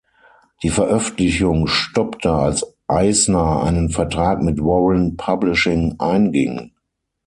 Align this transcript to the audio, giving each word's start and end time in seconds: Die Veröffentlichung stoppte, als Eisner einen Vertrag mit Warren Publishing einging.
Die 0.63 0.71
Veröffentlichung 0.71 1.67
stoppte, 1.67 2.31
als 2.33 2.65
Eisner 2.87 3.61
einen 3.61 3.89
Vertrag 3.91 4.41
mit 4.41 4.57
Warren 4.59 5.15
Publishing 5.15 5.97
einging. 5.99 6.71